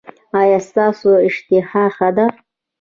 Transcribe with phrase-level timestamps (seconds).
[0.41, 2.25] ایا ستاسو اشتها ښه ده؟